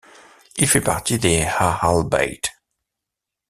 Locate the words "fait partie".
0.67-1.19